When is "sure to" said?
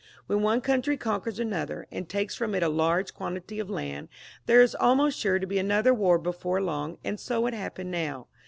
5.19-5.45